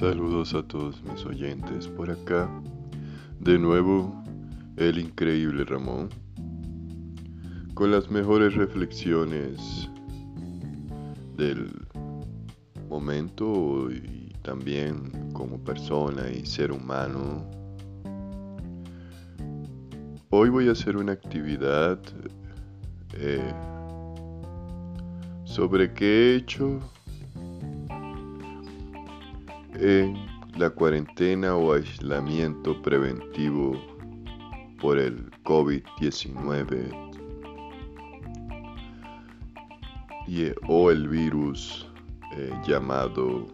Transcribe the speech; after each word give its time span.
Saludos 0.00 0.54
a 0.54 0.62
todos 0.62 1.02
mis 1.02 1.26
oyentes 1.26 1.86
por 1.86 2.10
acá. 2.10 2.48
De 3.38 3.58
nuevo, 3.58 4.24
el 4.78 4.98
increíble 4.98 5.62
Ramón. 5.66 6.08
Con 7.74 7.90
las 7.90 8.10
mejores 8.10 8.54
reflexiones 8.54 9.90
del 11.36 11.70
momento 12.88 13.90
y 13.92 14.32
también 14.40 15.32
como 15.34 15.62
persona 15.62 16.30
y 16.30 16.46
ser 16.46 16.72
humano. 16.72 17.44
Hoy 20.30 20.48
voy 20.48 20.70
a 20.70 20.72
hacer 20.72 20.96
una 20.96 21.12
actividad 21.12 22.00
eh, 23.18 23.52
sobre 25.44 25.92
qué 25.92 26.06
he 26.06 26.36
hecho 26.36 26.80
en 29.80 30.14
la 30.58 30.68
cuarentena 30.68 31.56
o 31.56 31.72
aislamiento 31.72 32.80
preventivo 32.82 33.80
por 34.80 34.98
el 34.98 35.30
COVID-19 35.44 37.10
o 40.68 40.90
el 40.90 41.08
virus 41.08 41.88
eh, 42.36 42.52
llamado 42.64 43.46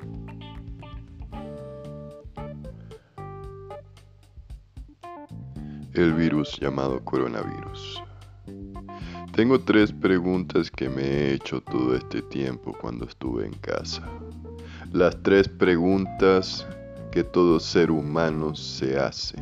el 5.95 6.13
virus 6.13 6.61
llamado 6.61 7.03
coronavirus. 7.05 8.03
Tengo 9.33 9.59
tres 9.61 9.93
preguntas 9.93 10.71
que 10.71 10.91
me 10.91 11.03
he 11.03 11.35
hecho 11.35 11.63
todo 11.63 11.95
este 11.95 12.21
tiempo 12.21 12.77
cuando 12.79 13.07
estuve 13.07 13.47
en 13.47 13.55
casa 13.55 14.07
las 14.93 15.23
tres 15.23 15.49
preguntas 15.49 16.67
que 17.11 17.25
todo 17.25 17.61
ser 17.61 17.91
humano 17.91 18.55
se 18.55 18.99
hace. 18.99 19.37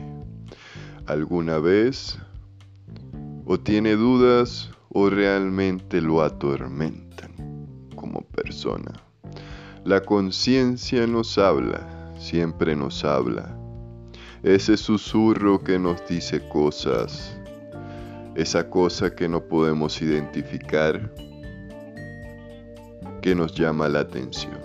¿Alguna 1.07 1.59
vez? 1.59 2.19
¿O 3.45 3.59
tiene 3.59 3.95
dudas 3.95 4.71
o 4.89 5.11
realmente 5.11 6.01
lo 6.01 6.23
atormentan 6.23 7.33
como 7.95 8.23
persona? 8.23 8.93
La 9.85 10.01
conciencia 10.01 11.07
nos 11.07 11.37
habla, 11.37 12.13
siempre 12.19 12.75
nos 12.75 13.05
habla. 13.05 13.55
Ese 14.43 14.77
susurro 14.77 15.63
que 15.63 15.79
nos 15.79 16.07
dice 16.09 16.49
cosas, 16.49 17.37
esa 18.35 18.71
cosa 18.71 19.15
que 19.15 19.29
no 19.29 19.43
podemos 19.43 20.01
identificar, 20.01 21.13
que 23.21 23.35
nos 23.35 23.55
llama 23.55 23.89
la 23.89 24.01
atención. 24.01 24.64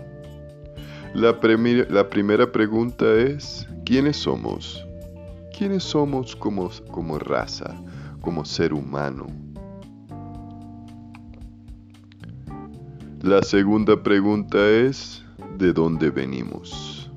La, 1.15 1.39
primera 1.39 2.51
pregunta 2.51 3.15
es, 3.15 3.67
¿quiénes 3.83 4.17
somos? 4.17 4.85
¿Quiénes 5.57 5.83
somos 5.83 6.35
como, 6.35 6.69
como 6.91 7.17
raza, 7.17 7.75
como 8.21 8.45
ser 8.45 8.73
humano? 8.73 9.25
La 13.21 13.41
segunda 13.41 14.01
pregunta 14.01 14.69
es, 14.69 15.25
¿de 15.57 15.73
dónde 15.73 16.11
venimos? 16.11 17.11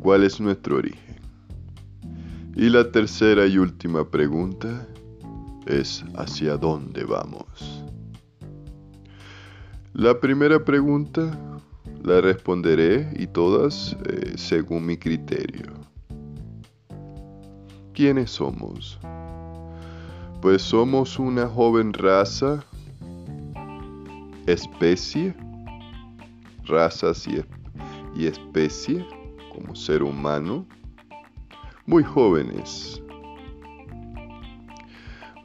¿Cuál 0.00 0.24
es 0.24 0.40
nuestro 0.40 0.76
origen? 0.76 1.20
Y 2.56 2.68
la 2.68 2.90
tercera 2.90 3.46
y 3.46 3.56
última 3.56 4.10
pregunta 4.10 4.86
es, 5.66 6.04
¿hacia 6.16 6.56
dónde 6.56 7.04
vamos? 7.04 7.84
La 9.94 10.18
primera 10.18 10.64
pregunta 10.64 11.30
la 12.04 12.20
responderé 12.20 13.08
y 13.16 13.26
todas 13.26 13.96
eh, 14.08 14.32
según 14.36 14.86
mi 14.86 14.96
criterio. 14.96 15.72
¿Quiénes 17.94 18.30
somos? 18.30 18.98
Pues 20.40 20.62
somos 20.62 21.18
una 21.18 21.46
joven 21.46 21.92
raza, 21.92 22.64
especie, 24.46 25.34
razas 26.64 27.28
y, 27.28 27.44
y 28.16 28.26
especie, 28.26 29.06
como 29.52 29.76
ser 29.76 30.02
humano, 30.02 30.66
muy 31.86 32.02
jóvenes, 32.02 33.00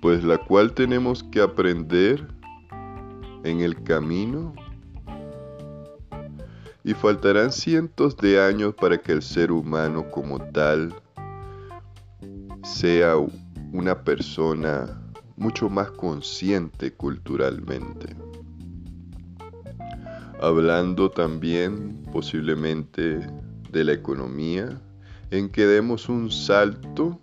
pues 0.02 0.24
la 0.24 0.38
cual 0.40 0.74
tenemos 0.74 1.24
que 1.24 1.42
aprender 1.42 2.28
en 3.44 3.62
el 3.62 3.84
camino 3.84 4.56
y 6.88 6.94
faltarán 6.94 7.52
cientos 7.52 8.16
de 8.16 8.42
años 8.42 8.74
para 8.74 8.98
que 8.98 9.12
el 9.12 9.22
ser 9.22 9.52
humano 9.52 10.10
como 10.10 10.40
tal 10.40 10.96
sea 12.64 13.16
una 13.74 14.06
persona 14.06 14.98
mucho 15.36 15.70
más 15.70 15.92
consciente 15.92 16.94
culturalmente. 16.94 18.16
Hablando 20.42 21.12
también 21.12 22.06
posiblemente 22.14 23.20
de 23.70 23.84
la 23.84 23.92
economía, 23.92 24.82
en 25.30 25.50
que 25.50 25.66
demos 25.66 26.08
un 26.08 26.32
salto, 26.32 27.20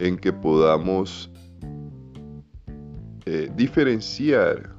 en 0.00 0.16
que 0.16 0.32
podamos 0.32 1.30
eh, 3.24 3.52
diferenciar 3.54 4.73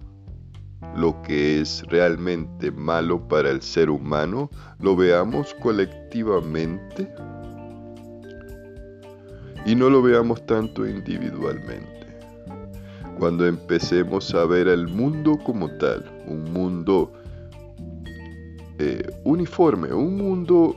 lo 0.96 1.22
que 1.22 1.62
es 1.62 1.84
realmente 1.88 2.72
malo 2.72 3.28
para 3.28 3.50
el 3.50 3.62
ser 3.62 3.90
humano, 3.90 4.50
lo 4.80 4.96
veamos 4.96 5.54
colectivamente 5.62 7.14
y 9.66 9.76
no 9.76 9.90
lo 9.90 10.02
veamos 10.02 10.46
tanto 10.46 10.88
individualmente. 10.88 12.06
Cuando 13.18 13.48
empecemos 13.48 14.34
a 14.36 14.46
ver 14.46 14.68
el 14.68 14.88
mundo 14.88 15.38
como 15.44 15.70
tal, 15.78 16.06
un 16.28 16.52
mundo 16.52 17.12
eh, 18.78 19.10
uniforme, 19.24 19.94
un 19.94 20.18
mundo 20.18 20.76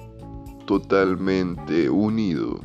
totalmente 0.66 1.90
unido, 1.90 2.60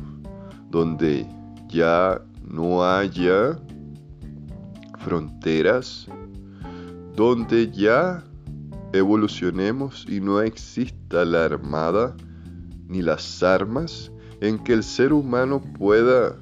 donde 0.70 1.26
ya 1.68 2.20
no 2.46 2.84
haya 2.84 3.58
fronteras, 5.00 6.08
donde 7.14 7.70
ya 7.70 8.24
evolucionemos 8.92 10.06
y 10.08 10.20
no 10.20 10.40
exista 10.40 11.24
la 11.24 11.44
armada 11.44 12.16
ni 12.88 13.02
las 13.02 13.42
armas 13.42 14.10
en 14.40 14.58
que 14.58 14.72
el 14.72 14.82
ser 14.82 15.12
humano 15.12 15.60
pueda 15.78 16.36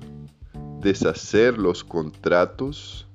deshacer 0.80 1.58
los 1.58 1.84
contratos 1.84 3.06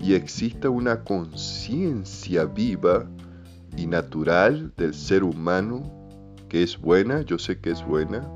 y 0.00 0.14
exista 0.14 0.70
una 0.70 1.02
conciencia 1.04 2.44
viva 2.44 3.08
y 3.76 3.86
natural 3.86 4.72
del 4.76 4.94
ser 4.94 5.24
humano 5.24 5.82
que 6.48 6.62
es 6.62 6.80
buena, 6.80 7.22
yo 7.22 7.38
sé 7.38 7.58
que 7.58 7.70
es 7.72 7.84
buena, 7.84 8.26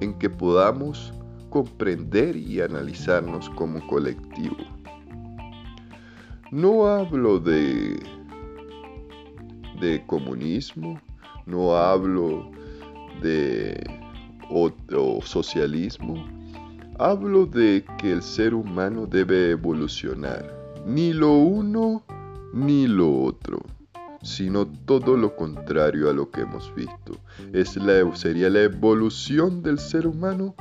en 0.00 0.18
que 0.18 0.30
podamos 0.30 1.12
comprender 1.50 2.36
y 2.36 2.60
analizarnos 2.60 3.50
como 3.50 3.84
colectivo. 3.88 4.56
No 6.50 6.88
hablo 6.88 7.38
de, 7.38 8.02
de 9.80 10.04
comunismo, 10.06 11.00
no 11.46 11.76
hablo 11.76 12.50
de 13.22 14.00
socialismo, 15.22 16.26
hablo 16.98 17.46
de 17.46 17.84
que 17.98 18.10
el 18.12 18.22
ser 18.22 18.54
humano 18.54 19.06
debe 19.06 19.50
evolucionar, 19.50 20.44
ni 20.84 21.12
lo 21.12 21.34
uno 21.34 22.02
ni 22.52 22.88
lo 22.88 23.22
otro, 23.22 23.60
sino 24.22 24.66
todo 24.66 25.16
lo 25.16 25.36
contrario 25.36 26.10
a 26.10 26.12
lo 26.12 26.32
que 26.32 26.40
hemos 26.40 26.74
visto. 26.74 27.16
Es 27.52 27.76
la, 27.76 28.14
sería 28.16 28.50
la 28.50 28.62
evolución 28.62 29.62
del 29.62 29.78
ser 29.78 30.08
humano 30.08 30.56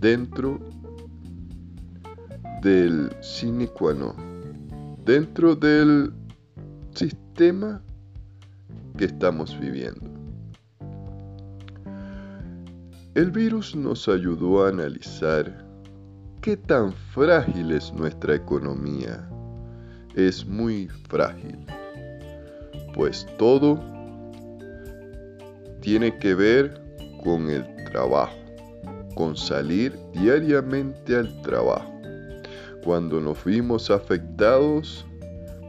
dentro 0.00 0.60
del 2.62 3.10
sine 3.20 3.68
dentro 5.04 5.54
del 5.54 6.12
sistema 6.94 7.80
que 8.96 9.04
estamos 9.06 9.58
viviendo. 9.60 10.08
El 13.14 13.30
virus 13.30 13.74
nos 13.74 14.08
ayudó 14.08 14.64
a 14.64 14.68
analizar 14.68 15.64
qué 16.40 16.56
tan 16.56 16.92
frágil 16.92 17.72
es 17.72 17.92
nuestra 17.92 18.34
economía. 18.34 19.28
Es 20.14 20.46
muy 20.46 20.88
frágil, 21.08 21.58
pues 22.94 23.26
todo 23.38 23.80
tiene 25.80 26.16
que 26.18 26.34
ver 26.34 26.80
con 27.22 27.50
el 27.50 27.64
trabajo, 27.92 28.36
con 29.14 29.36
salir 29.36 29.96
diariamente 30.12 31.16
al 31.16 31.40
trabajo. 31.42 31.97
Cuando 32.84 33.20
nos 33.20 33.44
vimos 33.44 33.90
afectados, 33.90 35.06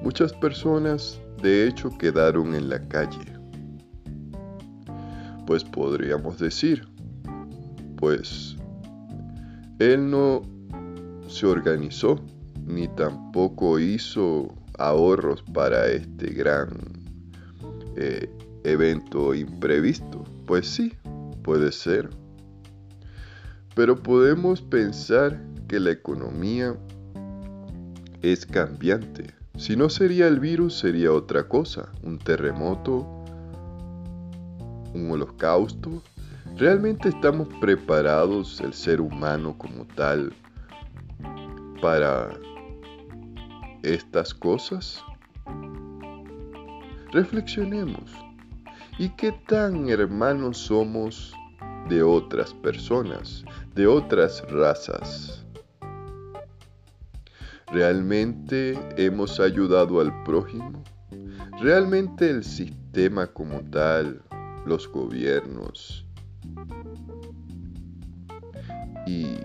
muchas 0.02 0.32
personas 0.34 1.20
de 1.42 1.68
hecho 1.68 1.90
quedaron 1.98 2.54
en 2.54 2.70
la 2.70 2.80
calle. 2.88 3.34
Pues 5.46 5.64
podríamos 5.64 6.38
decir, 6.40 6.88
pues 7.98 8.56
él 9.80 10.10
no 10.10 10.42
se 11.28 11.46
organizó 11.46 12.20
ni 12.66 12.88
tampoco 12.90 13.80
hizo 13.80 14.54
ahorros 14.78 15.42
para 15.54 15.88
este 15.88 16.28
gran 16.28 16.70
eh, 17.96 18.30
evento 18.64 19.34
imprevisto. 19.34 20.24
Pues 20.46 20.68
sí, 20.68 20.94
puede 21.44 21.72
ser. 21.72 22.10
Pero 23.76 23.96
podemos 23.96 24.62
pensar 24.62 25.42
que 25.68 25.80
la 25.80 25.92
economía 25.92 26.76
es 28.22 28.46
cambiante. 28.46 29.34
Si 29.58 29.76
no 29.76 29.90
sería 29.90 30.28
el 30.28 30.40
virus, 30.40 30.78
sería 30.80 31.12
otra 31.12 31.48
cosa, 31.48 31.90
un 32.04 32.18
terremoto, 32.18 33.08
un 34.94 35.12
holocausto. 35.12 36.02
¿Realmente 36.58 37.10
estamos 37.10 37.48
preparados, 37.60 38.60
el 38.62 38.74
ser 38.74 39.02
humano 39.02 39.58
como 39.58 39.86
tal, 39.86 40.34
para 41.82 42.30
estas 43.84 44.34
cosas? 44.34 45.04
Reflexionemos. 47.12 48.12
¿Y 48.98 49.10
qué 49.10 49.32
tan 49.32 49.90
hermanos 49.90 50.58
somos 50.58 51.34
de 51.88 52.04
otras 52.04 52.54
personas, 52.54 53.46
de 53.74 53.88
otras 53.88 54.44
razas? 54.52 55.46
¿Realmente 57.72 58.80
hemos 58.98 59.40
ayudado 59.40 60.02
al 60.02 60.24
prójimo? 60.24 60.84
¿Realmente 61.62 62.28
el 62.28 62.44
sistema 62.44 63.28
como 63.28 63.62
tal, 63.70 64.24
los 64.66 64.88
gobiernos 64.88 66.04
y, 69.06 69.38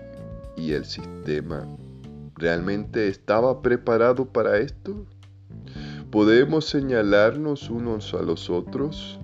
y 0.57 0.71
el 0.71 0.85
sistema 0.85 1.67
realmente 2.35 3.07
estaba 3.09 3.61
preparado 3.61 4.25
para 4.25 4.57
esto? 4.57 5.05
¿Podemos 6.09 6.65
señalarnos 6.65 7.69
unos 7.69 8.15
a 8.15 8.23
los 8.23 8.49
otros 8.49 9.19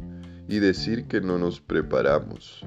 y 0.48 0.60
decir 0.60 1.08
que 1.08 1.22
no 1.22 1.40
nos 1.40 1.60
preparamos? 1.60 2.64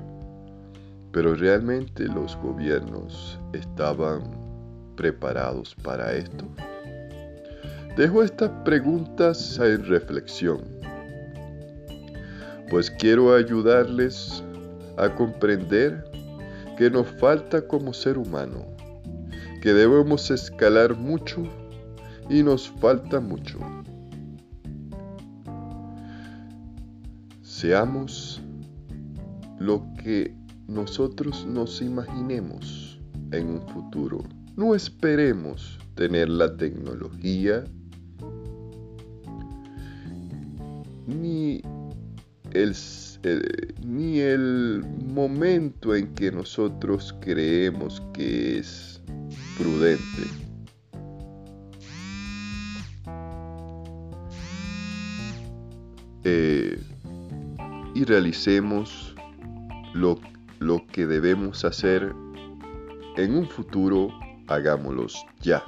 Pero 1.12 1.36
realmente 1.36 2.06
los 2.06 2.36
gobiernos 2.38 3.38
estaban 3.52 4.43
preparados 4.96 5.74
para 5.82 6.12
esto. 6.14 6.44
Dejo 7.96 8.22
estas 8.22 8.50
preguntas 8.64 9.58
en 9.58 9.84
reflexión, 9.86 10.62
pues 12.70 12.90
quiero 12.90 13.34
ayudarles 13.34 14.42
a 14.96 15.08
comprender 15.14 16.04
que 16.76 16.90
nos 16.90 17.06
falta 17.06 17.66
como 17.66 17.92
ser 17.92 18.18
humano 18.18 18.74
que 19.64 19.72
debemos 19.72 20.30
escalar 20.30 20.94
mucho 20.94 21.42
y 22.28 22.42
nos 22.42 22.68
falta 22.68 23.18
mucho. 23.18 23.58
Seamos 27.40 28.42
lo 29.58 29.82
que 30.02 30.36
nosotros 30.68 31.46
nos 31.46 31.80
imaginemos 31.80 33.00
en 33.32 33.48
un 33.48 33.62
futuro. 33.68 34.18
No 34.56 34.74
esperemos 34.74 35.78
tener 35.96 36.28
la 36.28 36.56
tecnología 36.56 37.64
ni 41.06 41.60
el, 42.52 42.74
ni 43.84 44.20
el 44.20 44.84
momento 45.12 45.94
en 45.94 46.14
que 46.14 46.30
nosotros 46.30 47.14
creemos 47.20 48.00
que 48.12 48.58
es 48.58 49.00
prudente. 49.58 50.22
Eh, 56.22 56.78
y 57.94 58.04
realicemos 58.04 59.14
lo, 59.94 60.20
lo 60.60 60.86
que 60.86 61.06
debemos 61.06 61.64
hacer 61.64 62.14
en 63.16 63.36
un 63.36 63.46
futuro, 63.46 64.08
hagámoslos 64.48 65.24
ya. 65.40 65.62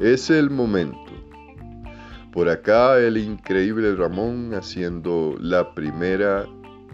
Es 0.00 0.30
el 0.30 0.50
momento. 0.50 0.98
Por 2.32 2.48
acá 2.48 2.98
el 2.98 3.16
increíble 3.16 3.94
Ramón 3.94 4.54
haciendo 4.54 5.36
la 5.40 5.74
primera 5.74 6.46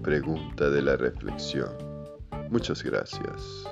pregunta 0.03 0.71
de 0.71 0.83
la 0.83 0.97
reflexión. 0.97 1.71
Muchas 2.51 2.83
gracias. 2.83 3.67